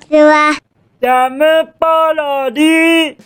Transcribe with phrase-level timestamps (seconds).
[0.00, 0.52] ちは。
[1.00, 3.16] ジャムパロディ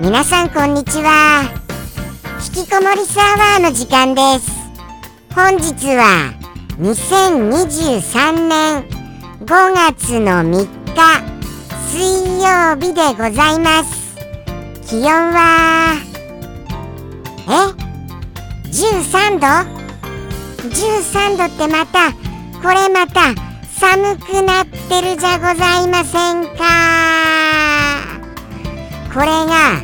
[0.00, 1.42] 皆さんこんにちは。
[2.54, 4.50] 引きこもりサーバーの時間です。
[5.34, 6.32] 本日は
[6.78, 8.84] 2023年
[9.44, 11.36] 5月の3日
[11.90, 14.16] 水曜日でございます。
[14.86, 15.94] 気温は
[17.48, 17.52] え
[18.68, 19.75] ？13度？
[20.68, 22.12] 13度ってまた
[22.62, 23.34] これまた
[23.78, 26.64] 寒くなってるじゃございませんか。
[29.12, 29.82] これが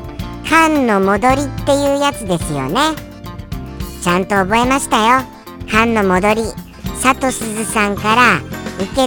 [0.49, 2.81] 缶の戻りっていうやつですよね。
[4.03, 5.25] ちゃんと覚えましたよ。
[5.71, 6.43] 缶の戻り。
[7.03, 8.41] 佐藤鈴さんから
[8.95, 9.07] 承っ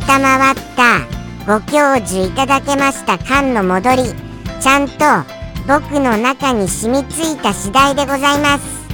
[0.75, 0.99] た
[1.45, 4.03] ご教授いただけました缶の戻り。
[4.61, 4.95] ちゃんと
[5.67, 8.84] 僕の中に染みついた次第でございます。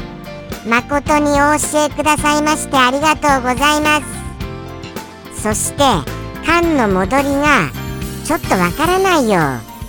[0.66, 4.00] 誠にお教えくださいましてありがとうございま
[5.34, 5.42] す。
[5.42, 5.84] そして
[6.46, 7.72] 缶の戻りが
[8.26, 9.40] ちょっとわからないよ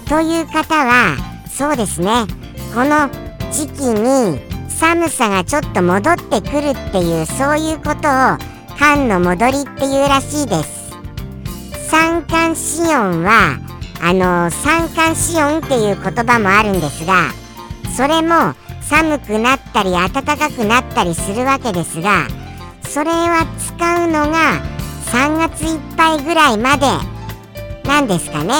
[0.08, 1.16] という方は
[1.48, 2.26] そうですね。
[2.74, 3.10] この
[3.50, 8.38] 時期に寒さがちょっと戻ってくるっていうそういうことを
[8.78, 10.82] 寒の戻りっていうらしいです。
[11.90, 13.58] 三寒四温は
[14.00, 17.30] あの三寒四温っていう言葉もあるんですが
[17.94, 18.54] それも
[18.88, 22.26] 寒くなったり暖かくなったりするわけですが
[22.82, 24.60] それは使うのが
[25.12, 26.86] 3月いっぱいぐらいまで
[27.84, 28.54] なんですかね。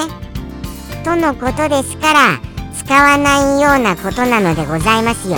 [1.05, 2.41] とのことですから
[2.75, 5.37] 使わないようなことなのでございますよ。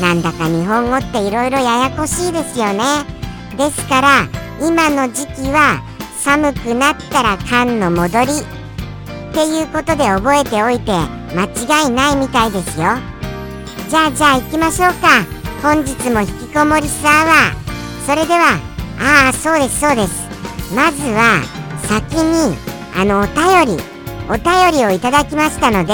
[0.00, 2.84] なんだか日本語っていろいろややこしいですよね。
[3.56, 4.28] ですから
[4.60, 5.82] 今の時期は
[6.18, 10.92] 寒くなったら缶の戻りっていうことで覚えておいて
[11.34, 11.44] 間
[11.84, 12.96] 違いないみたいですよ。
[13.90, 15.26] じゃあじゃあ行きましょうか。
[15.62, 18.06] 本日も引きこもりスアワー。
[18.06, 18.60] それでは
[19.00, 20.28] ああそうですそうです。
[20.72, 21.42] まずは
[21.88, 22.56] 先に
[22.96, 23.82] あのお便り。
[24.28, 24.44] お便
[24.78, 25.92] りをいただきましたので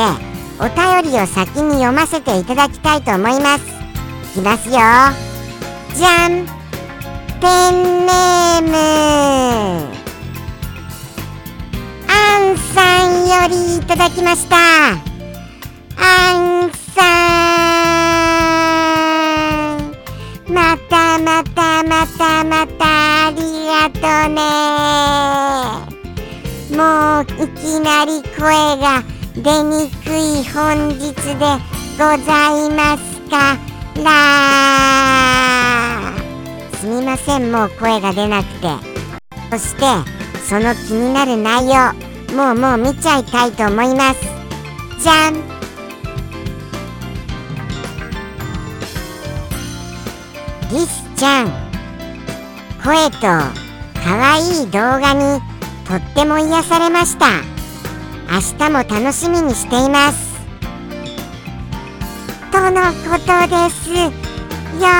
[0.60, 3.64] お便りを先に読ませていただきたいと思います。
[4.38, 4.74] いきますよ。
[5.94, 6.44] じゃん。
[7.40, 8.76] ペンネーム。
[12.12, 14.56] アンさんよりいただきました。
[15.96, 17.75] アンさん。
[21.26, 23.98] またまたまたありがと
[24.32, 24.38] ね。
[26.70, 29.02] もういきなり声が
[29.34, 31.58] 出にくい本日で
[31.98, 33.58] ございますか
[34.04, 34.06] ら。
[36.78, 38.68] すみませんもう声が出なくて。
[39.50, 39.82] そして
[40.48, 41.92] その気になる内容
[42.36, 44.20] もうもう見ちゃいたいと思います。
[45.02, 45.55] じゃん。
[51.16, 51.50] ちゃん。
[52.84, 53.20] 声と
[54.04, 55.40] 可愛い動画に
[55.88, 57.26] とっても癒されました。
[58.30, 60.36] 明日も楽しみにしています。
[62.52, 63.90] とのことです。
[63.90, 64.90] よ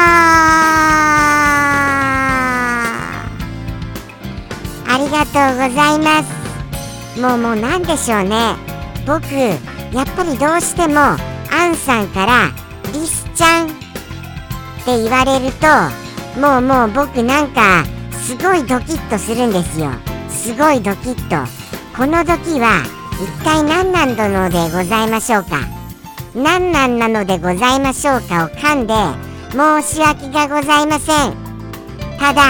[4.88, 7.20] ありがとうございます。
[7.20, 8.56] もうもうなんでしょうね。
[9.06, 11.16] 僕やっぱりどうしてもア
[11.70, 12.50] ンさんから
[12.92, 13.68] リスちゃんっ
[14.84, 15.66] て言われると
[16.36, 19.90] もうもう僕なんかすごいドキッとするんですよ。
[20.28, 21.50] すごいドキッと。
[21.96, 22.82] この時は
[23.14, 25.60] 一体何なんのでございましょうか。
[26.34, 28.94] 何なんなのでございましょうかを噛んで
[29.50, 31.34] 申し訳がございません。
[32.18, 32.42] ただ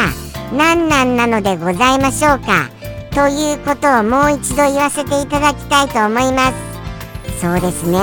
[0.52, 2.68] 何なんなのでございましょうか。
[3.12, 7.40] ということをもう一度言わせていただきたいと思います。
[7.40, 7.98] そうですね。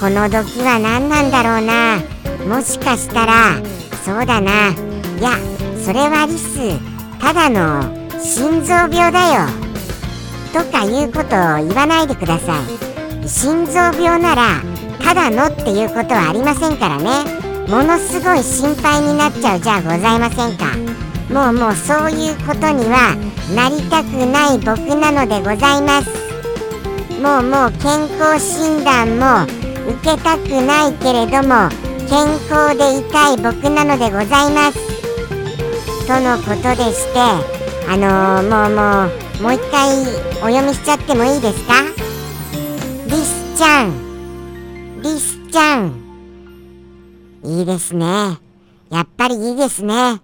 [0.00, 2.00] この時は何なんだろうな。
[2.48, 3.62] もしかしたら
[4.04, 4.91] そうだな。
[5.22, 5.38] いや
[5.80, 6.80] それはリス
[7.20, 7.80] ただの
[8.18, 9.46] 心臓病だよ。
[10.52, 13.28] とかいうことを言わないでください。
[13.28, 13.72] 心臓
[14.02, 14.60] 病なら
[15.00, 17.22] ただのっていうことはありませんからね。
[17.68, 20.74] ものすごい心配になっちゃうじゃあございませんか。
[21.32, 23.14] もうもうそういうことには
[23.54, 26.10] なりたくない僕なのでございます。
[27.22, 29.44] もうもう健康診断も
[29.88, 31.68] 受けたくないけれども
[32.10, 34.91] 健康でいたい僕なのでございます。
[36.06, 37.20] とのことでして
[37.88, 39.06] あのー、もうも
[39.40, 40.00] うもう一回
[40.42, 41.74] お読みしちゃってもいいですか？
[43.06, 45.02] リスちゃん。
[45.02, 45.92] リスちゃん。
[47.44, 48.06] いいですね。
[48.90, 50.20] やっぱりいいですね。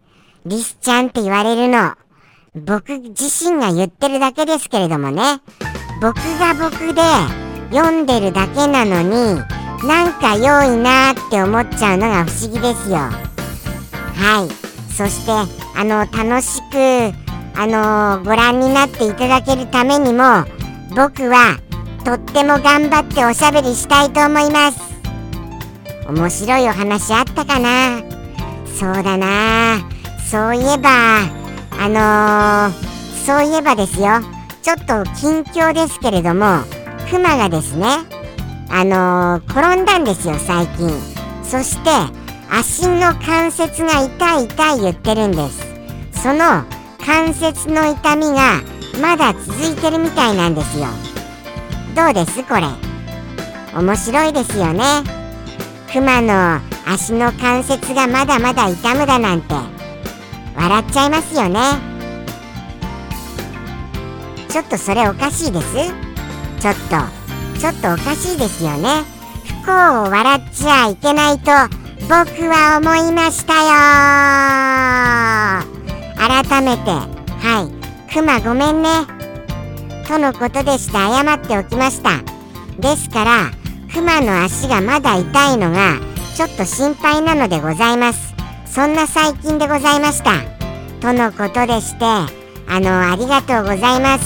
[0.47, 1.95] リスちゃんって言われるの。
[2.55, 5.41] 僕自身が言ってるだけですけれどもね。
[6.01, 7.03] 僕が僕で
[7.71, 9.43] 読んでるだけなのに
[9.87, 12.97] なんか良いなって思っちゃうのが不思議ですよ。
[12.97, 14.68] はい。
[14.99, 15.31] そして
[15.77, 17.15] あの楽しく
[17.57, 20.45] あのご覧になっていただけるためにも
[20.97, 21.57] 僕は
[22.05, 24.81] とっても頑張っておしゃべりしたいと思います。
[26.09, 28.03] 面白いお話あったかな？
[28.67, 29.79] そうだな。
[30.29, 30.91] そういえば
[31.79, 34.09] あのー、そういえばですよ。
[34.63, 36.65] ちょっと近況ですけれども
[37.09, 37.87] クマがですね
[38.69, 40.91] あのー、転んだんですよ最近。
[41.45, 41.91] そして
[42.51, 45.67] 足の関節が痛い痛い言ってるんです。
[46.23, 46.65] その
[47.05, 48.61] 関節の痛みが
[49.01, 50.87] まだ続いてるみたいなんですよ。
[51.95, 52.67] どうですこれ？
[53.77, 54.83] 面白いですよね。
[55.93, 59.55] クマの足の関節がまだまだ痛むだなんて。
[60.57, 61.61] 笑っちゃいますよね。
[64.49, 65.75] ちょっとそれおかしいです？
[66.61, 67.61] ちょっと。
[67.61, 69.05] ちょっとおかしいですよね。
[69.63, 71.53] 不幸を笑っちゃいけないと
[72.09, 72.17] 僕
[72.49, 73.69] は思いましたよ。
[76.17, 76.91] 改めて。
[76.91, 78.15] はい。
[78.15, 78.89] クマごめんね。
[80.07, 82.23] とのことでして謝っておきました。
[82.81, 83.51] ですから
[83.93, 85.99] クマの足がまだ痛いのが
[86.35, 88.35] ちょっと心配なのでございます。
[88.65, 90.31] そんな最近でございました。
[91.03, 92.31] とのことでしてあ
[92.81, 94.25] のありがとうございます。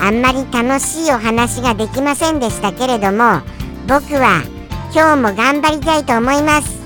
[0.00, 3.40] あんまり楽しいお話ができませんでしたけれども
[3.86, 4.42] 僕は
[4.92, 6.79] 今日も頑張りたいと思います。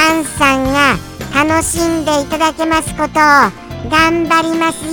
[0.00, 0.96] アンさんが
[1.44, 3.10] 楽しんでいただけますことを
[3.90, 4.92] 頑張りますよ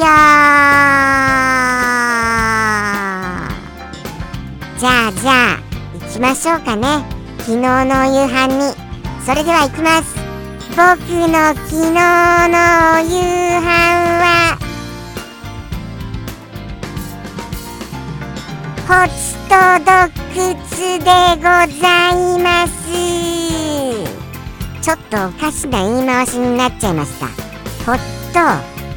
[4.80, 7.04] じゃあじゃあ行きましょうかね。
[7.40, 8.76] 昨日の夕飯に。
[9.26, 10.16] それでは行きます。
[10.70, 13.16] 僕の昨日の夕
[13.60, 13.66] 飯
[14.22, 14.58] は。
[18.88, 21.06] ホチトドッグツで
[21.38, 21.44] ご
[21.82, 23.37] ざいます。
[24.88, 27.28] ちょっとおかしな言い回しになっちゃいました。
[27.86, 27.98] ホッ
[28.32, 28.40] ト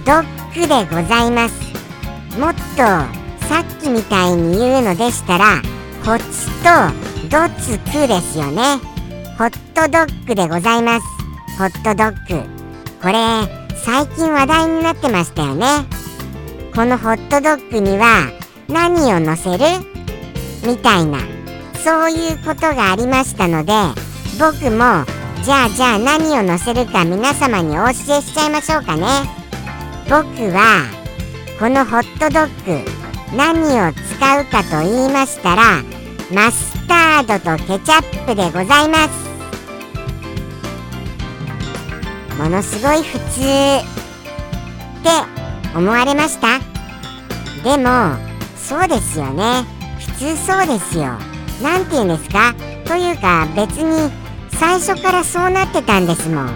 [0.06, 2.38] ドッグでございます。
[2.38, 2.60] もっと
[3.46, 5.60] さっきみたいに言うのでしたら
[6.04, 6.25] こっち
[6.62, 6.70] と
[7.28, 8.76] ドツクですよね。
[9.37, 11.06] ホットドッグでございます。
[11.58, 12.48] ホットドッグ
[13.02, 13.14] これ
[13.75, 15.66] 最近話題になってましたよね。
[16.72, 18.31] このホットドッグには
[18.69, 19.64] 何を乗せる？
[20.64, 21.19] みたいな。
[21.82, 23.72] そういうことがありましたので
[24.38, 25.04] 僕も
[25.42, 29.06] じゃあじゃあ何を乗せるか皆様にお教えしちゃいましょうかね。
[30.04, 30.84] 僕は
[31.58, 35.82] このホットドッグ何を使うかと言いましたら
[36.32, 39.31] マスタードとケチャップでございます。
[42.38, 43.22] ものすごい普通っ
[45.02, 45.08] て
[45.76, 46.60] 思われました？
[47.64, 48.16] でも
[48.56, 49.64] そうですよね。
[49.98, 51.19] 普通そうですよ。
[51.62, 52.54] 何て言うんですか？
[52.84, 54.10] というか別に
[54.60, 56.50] 最初からそうなってたんですもん。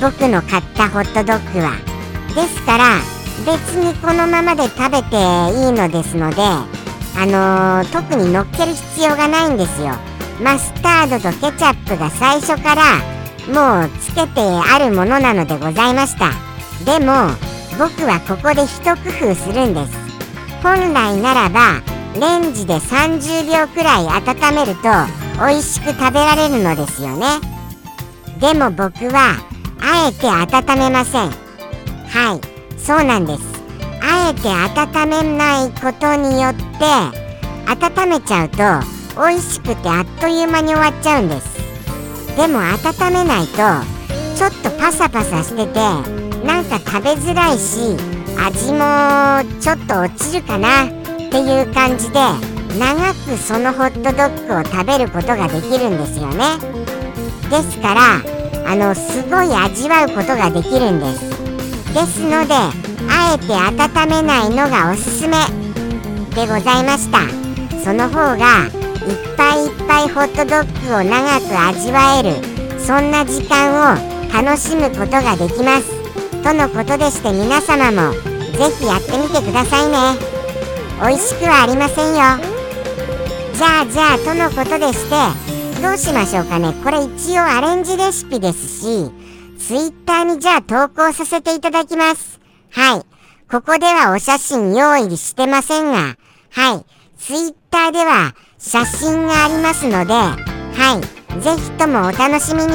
[0.00, 1.72] 僕の買ったホットドッグは。
[2.36, 2.84] ですから
[3.44, 9.96] 別にこのままで食べていいのですのであのー、特に乗っける必要がないんですよ。
[10.40, 12.84] マスタードとケチャップが最初から
[13.52, 16.30] もうつけてあるものなのでございました。
[16.84, 17.12] でも
[17.80, 19.92] 僕はここで一工夫するんです。
[20.62, 21.82] 本来ならば
[22.14, 27.26] レンジで30秒くらい温めると美味しく食べられるのですよね。
[28.40, 29.36] でも僕は
[29.80, 31.30] あえて温めません。
[32.08, 33.42] はいそうなんです。
[34.02, 36.64] あえて温めないことによって
[37.66, 38.58] 温めちゃうと
[39.18, 41.56] 美味しくてあっという間に終わっちゃうんです。
[42.36, 43.56] でも温めないと
[44.36, 45.80] ちょっとパサパサしてて
[46.44, 47.96] なんか食べづらいし
[48.38, 50.88] 味もちょっと落ちるかなっ
[51.30, 52.20] ていう感じで
[52.78, 56.58] 長くそのホットドッグを食べることができるんですよね。
[57.50, 58.20] ですから
[58.70, 61.30] あのすごい味わうことができるんです。
[61.92, 62.54] ですので
[63.08, 65.36] あえて温めないのがおすすめ。
[66.34, 67.18] でございました。
[67.82, 72.36] その方がいっぱいいっぱいホットドッグを長く味わえる
[72.78, 73.96] そんな時間を
[74.32, 75.90] 楽しむことができます。
[76.44, 78.12] とのことでして皆様も
[78.52, 80.18] 是非やってみてくださいね。
[81.00, 82.59] 美味しくはありませんよ。
[83.60, 89.12] じゃあじゃあとのことでしてどうしましょうかねこれ一応アレンジレシピですし
[89.58, 92.40] ツイッターにじゃあ投稿させていただきます。
[92.70, 93.02] はい。
[93.50, 96.16] ここではお写真用意してませんが、
[96.50, 96.84] はい。
[97.18, 100.98] ツイッターでは写真がありますので、は
[101.36, 101.40] い。
[101.42, 102.68] ぜひともお楽しみに。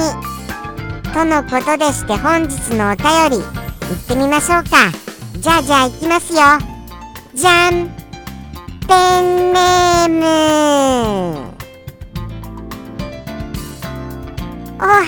[1.15, 4.92] とのことでして本日のお便り、行ってみましょうか。
[5.39, 6.39] じゃあじゃあ行きますよ。
[7.34, 8.05] じゃん
[8.88, 10.24] ペンネーム。
[14.77, 15.01] おは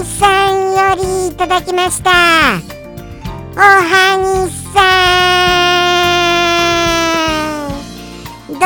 [0.00, 2.10] ぎさんよりいただきました。
[3.54, 4.76] おはぎさ
[8.46, 8.54] ん。
[8.54, 8.62] どれ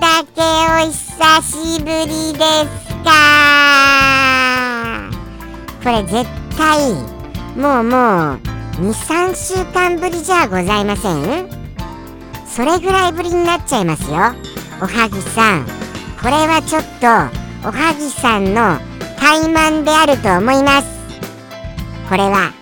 [0.00, 0.92] だけお久
[1.42, 2.40] しぶりで
[2.86, 3.10] すか？
[5.82, 6.14] これ絶
[6.56, 6.92] 対
[7.56, 8.40] もうもう
[8.80, 11.63] 23週間ぶりじゃございません？
[12.54, 14.16] それぐらいぶりになっちゃいますよ。
[14.80, 15.66] おはぎさん。
[16.22, 18.78] これはちょっとおはぎさんの
[19.18, 20.88] 怠慢であると思います。
[22.08, 22.52] これは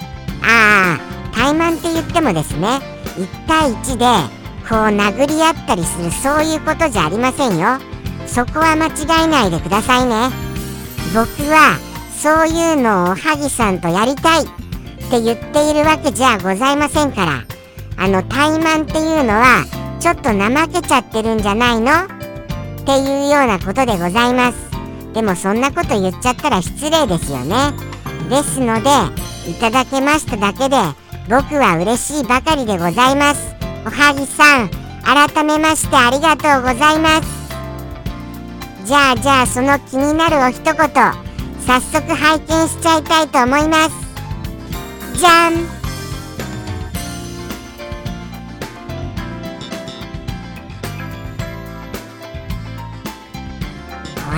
[0.42, 0.98] ああ
[1.34, 2.80] 怠慢って言ってもですね
[3.18, 4.06] 1対1で
[4.66, 7.78] こう殴り合ったりするそういうことじゃありませんよ。
[8.26, 10.30] そこは間違えないでくださいね。
[11.12, 11.76] 僕は
[12.16, 14.46] そういうのをおはぎさんとやりたいっ
[15.10, 17.44] て言っているわけじゃございませんから
[17.98, 19.66] あの怠慢っていうのは
[20.02, 21.92] ちょっと怠けちゃってるんじゃないの？
[21.92, 24.58] っていうようなことでございます。
[25.14, 27.70] でもそんなこと言っちゃったら失礼ですよね。
[28.28, 28.90] ですので
[29.48, 30.76] いただけましただけで
[31.28, 33.54] 僕は嬉しいばかりでございます。
[33.86, 34.70] おはぎさん
[35.04, 37.28] 改めましてありがとうございます。
[38.84, 43.94] じゃあじゃあその気になるお一言早速拝見しちゃいたいと思います。
[45.14, 45.81] じゃん。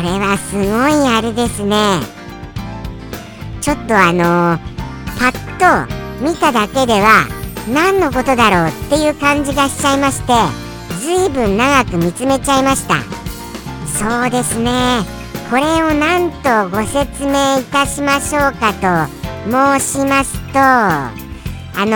[0.05, 0.65] れはすごい
[1.09, 2.01] あれですね。
[3.61, 4.59] ちょっとあのー、
[5.19, 7.27] パッと見ただけでは
[7.73, 10.35] 何のことだろうっていう感じがしちゃいまして
[11.01, 12.97] ずいぶん長く見つめちゃいました。
[13.87, 15.01] そうですね。
[15.51, 19.13] これを何とご説明いたしましょうかと
[19.51, 21.25] 申しますとあ
[21.79, 21.95] のー、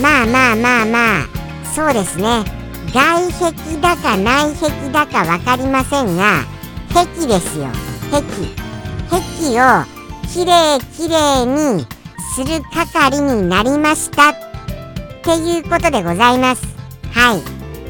[0.00, 1.26] まあまあまあまあ
[1.74, 2.59] そうですね。
[2.92, 6.44] 外壁だか内壁だか分かりませんが
[6.92, 7.66] 壁ですよ。
[8.10, 8.26] 壁。
[9.08, 9.84] 壁を
[10.32, 11.86] きれいきれいに
[12.34, 14.34] する係になりましたっ
[15.22, 16.62] ていうことでございます。
[17.12, 17.42] はい。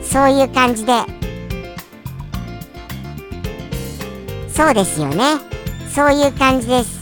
[0.04, 0.92] そういう感じで。
[4.54, 5.38] そうですよね。
[5.94, 7.00] そういう感じです。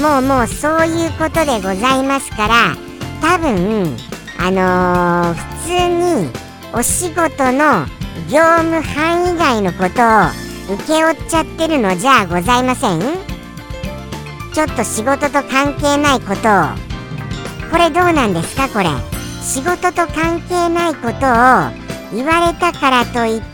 [0.00, 2.76] もうもうそういうことでございますから
[3.20, 3.96] 多分
[4.38, 6.43] あのー、普通に
[6.76, 7.86] お仕事の
[8.28, 13.00] 業務範囲外のことを請け負っちゃってるのじゃございません？
[14.52, 16.66] ちょっと仕事と関係ないことを。
[17.70, 18.68] これどうなんですか？
[18.68, 18.86] これ。
[19.40, 21.70] 仕事と関係ないことを
[22.12, 23.46] 言われたからといって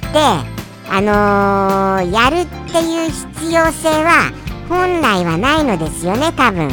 [0.89, 4.33] あのー、やるっていう必要性は
[4.67, 6.69] 本来はないのですよね多分。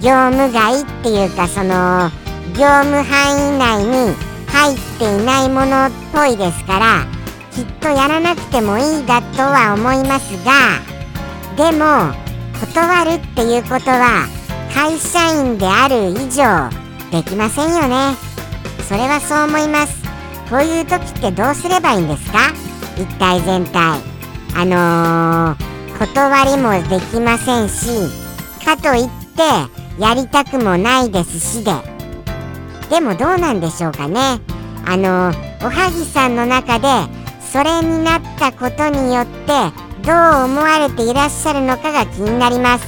[0.00, 2.08] 業務外っていうかその
[2.54, 7.06] 業務範囲内に入っていないものっぽいですから
[7.50, 10.80] きっとやらなくてもいいだとは思いますが
[11.56, 12.14] でも
[12.60, 14.28] 断るっていうことは
[14.72, 16.70] 会社員である以上
[17.10, 18.16] できませんよね。
[18.88, 20.02] それはそう思います。
[20.50, 22.38] こういう時ってどうすればいいんですか？
[22.96, 24.00] 一体全体。
[24.56, 27.86] あのー、断りもできませんし
[28.64, 29.42] かといって
[30.00, 31.93] やりたくもないですしで。
[32.90, 34.40] でもどうなんでしょうかね。
[34.86, 36.88] あの、おはぎさんの中で
[37.40, 39.52] それになったことによって
[40.02, 42.86] どう思われていらっしゃるのかが気になります。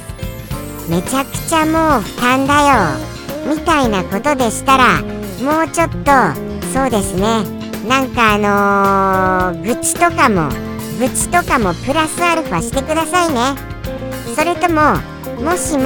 [0.89, 3.53] めちゃくちゃもう負担だよ。
[3.53, 5.01] みたいなことでしたら
[5.41, 6.11] もうちょっと
[6.73, 7.43] そうですね。
[7.87, 10.49] なんかあのー、愚痴とかも
[10.99, 13.55] 愚痴とかもプラスアルファしてくださいね。
[14.35, 14.97] それとも
[15.43, 15.83] もしも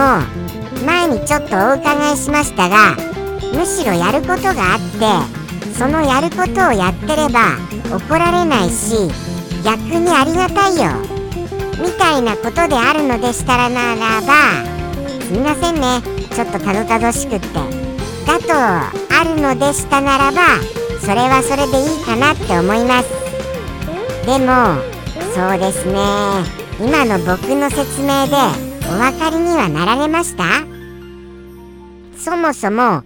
[0.86, 3.11] 前にちょっとお伺いしましたが
[3.54, 7.58] むしろやることがあってそのやることをやってれば
[7.96, 9.10] 怒られないし
[9.64, 10.92] 逆にありがたいよ
[11.82, 14.64] みたいなことであるのでしたらならば
[15.22, 16.02] すみませんね
[16.34, 17.48] ちょっとたどたどしくって。
[18.26, 20.42] だとあるのでしたならば
[21.02, 23.10] それはそれでいいかなって思います。
[24.26, 24.80] でも
[25.34, 25.98] そうですね。
[26.80, 28.36] 今の僕の説明で
[28.88, 30.44] お分かりにはなられました？
[32.18, 33.04] そもそも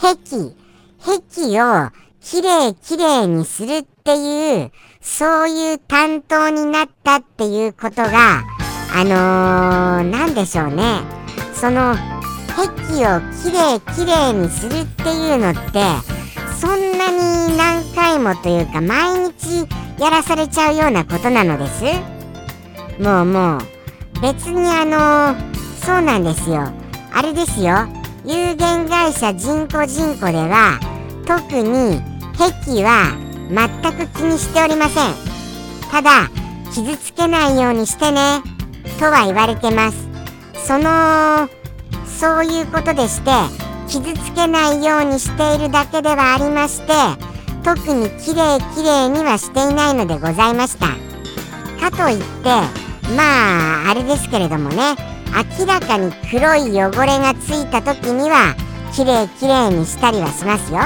[0.00, 0.54] 壁
[0.98, 1.90] 壁を
[2.20, 8.42] きれいきれいにするっていうそういう担当になったっていうことが、
[8.94, 11.00] あのー、なんでしょうね。
[11.54, 11.94] その、
[12.54, 15.82] 壁をきれいきれいにするっていうのって、
[16.60, 19.66] そんなに何回もというか、毎日
[19.98, 21.84] やらされちゃうようなことなのです。
[23.02, 23.60] もうもう、
[24.20, 26.70] 別にあのー、そうなんですよ。
[27.14, 27.97] あれですよ。
[28.24, 30.78] 有限会社人工人工では、
[31.26, 32.00] 特に
[32.36, 33.16] 壁は
[33.50, 35.14] 全く気にしておりません。
[35.90, 36.28] ただ
[36.72, 38.42] 傷つけないようにしてね。
[38.98, 40.08] とは言われてます。
[40.66, 41.48] その
[42.06, 43.30] そういうことでして
[43.86, 46.92] 傷つけないようにしているだけではありまして
[47.62, 50.88] 特にきれいきれいにはしていないのでございました。
[51.80, 52.50] かといって
[53.16, 55.17] まああれですけれどもね。
[55.58, 58.54] 明らかに黒い汚れがついた時には
[58.92, 60.80] きれいきれいにしたりはしますよ。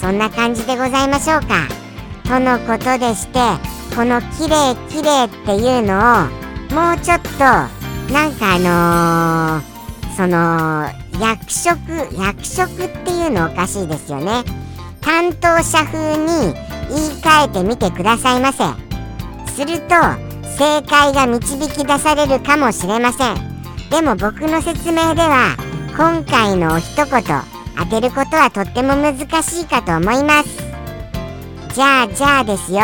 [0.00, 1.66] そんな感じでございましょうか。
[2.24, 3.38] とのことでして
[3.96, 6.38] このきれいきれいっていうのを
[6.74, 7.38] もうちょっと
[8.12, 10.90] なんかあのー、その
[11.20, 11.78] 役職
[12.14, 14.44] 役職っていうのおかしいですよね。
[15.00, 16.26] 担当者風に
[16.90, 18.64] 言い換えてみてくださいませ。
[19.52, 20.27] すると
[20.58, 23.36] 正解が導き出されるかもしれません。
[23.90, 25.56] でも僕の説明では
[25.96, 27.06] 今回のお一言
[27.76, 30.48] 当てることはとっても難しいかと思います。
[31.74, 32.80] じゃあじゃあですよ。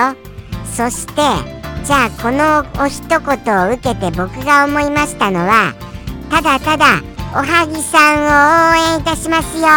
[0.65, 1.15] そして
[1.85, 3.23] じゃあこのお一言を
[3.73, 5.75] 受けて僕が思いましたのは
[6.31, 7.03] ただただ
[7.33, 8.29] おはぎさんを
[8.73, 9.69] 応援いたしますよ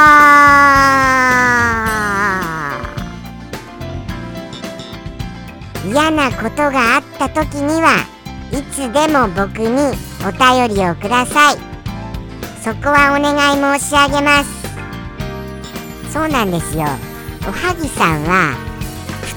[5.88, 8.06] 嫌なことがあった時には
[8.52, 11.58] いつでも僕にお便りをください。
[12.62, 13.36] そこはお願
[13.76, 14.68] い申し上げます。
[16.12, 16.84] そうなんですよ。
[17.48, 18.56] おはぎさんは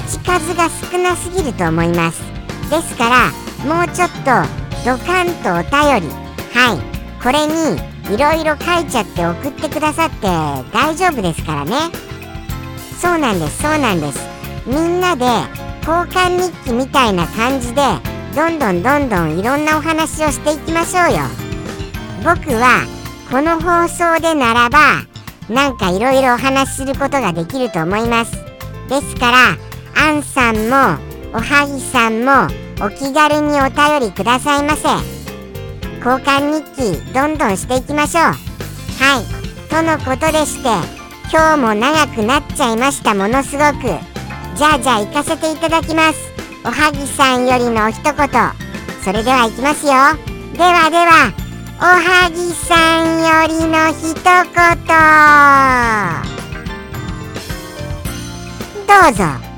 [0.08, 2.20] 口数が少なすぎると思います。
[2.70, 3.30] ですから
[3.66, 4.30] もうちょっと
[4.84, 6.14] ドカンとお便り。
[6.54, 6.90] はい。
[7.22, 7.78] これに
[8.12, 10.26] いろいろ書いちゃって送ってくださって
[10.72, 11.76] 大丈夫ですからね。
[13.00, 14.20] そうなんですそうなんです。
[14.66, 15.24] みんなで
[15.80, 17.82] 交換日記みたいな感じで
[18.34, 21.18] どんどんどんどんいろんなお話をしていきましょうよ。
[22.24, 22.86] 僕は
[23.30, 24.78] この放送でならば
[25.48, 28.32] なんかいろいろお話しすることができると思います。
[28.88, 29.56] ですから
[29.96, 30.98] アンさんも
[31.32, 32.46] おはぎさんも
[32.84, 34.88] お気軽にお便りくださいませ。
[36.04, 38.24] 交換日記どんどんしていきましょう。
[38.24, 39.68] はい。
[39.68, 40.68] とのことでして
[41.32, 44.19] 今日も長くなっちゃいましたものすごく。
[44.60, 46.18] じゃあじゃあ行かせていただきます。
[46.66, 48.14] おはぎさんよりの一言。
[49.02, 49.92] それでは行きますよ。
[50.52, 51.32] ではでは
[51.78, 54.22] おはぎさんよりの一言。
[58.86, 59.49] どうぞ。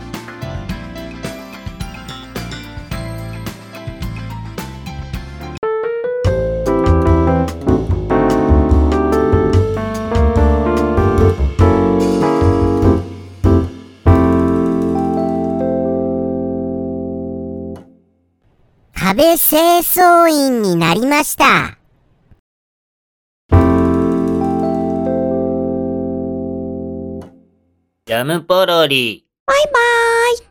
[19.15, 21.77] 壁清掃員になりました。
[28.07, 29.27] ジャムポロリ。
[29.45, 29.73] バイバー
[30.35, 30.39] イ。